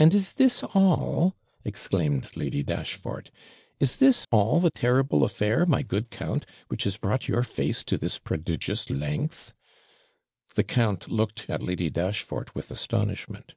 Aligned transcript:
'And 0.00 0.14
is 0.14 0.32
this 0.32 0.64
all?' 0.64 1.36
exclaimed 1.64 2.26
Lady 2.36 2.64
Dashfort. 2.64 3.30
'Is 3.78 3.98
this 3.98 4.26
all 4.32 4.58
the 4.58 4.72
terrible 4.72 5.22
affair, 5.22 5.64
my 5.64 5.82
good 5.84 6.10
count, 6.10 6.44
which 6.66 6.82
has 6.82 6.96
brought 6.96 7.28
your 7.28 7.44
face 7.44 7.84
to 7.84 7.96
this 7.96 8.18
prodigious 8.18 8.90
length?' 8.90 9.52
The 10.56 10.64
count 10.64 11.08
looked 11.08 11.48
at 11.48 11.62
Lady 11.62 11.88
Dashfort 11.88 12.56
with 12.56 12.72
astonishment. 12.72 13.54